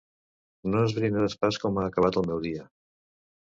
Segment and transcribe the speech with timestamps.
[0.71, 2.67] No esbrinaràs pas com ha acabat el meu dia.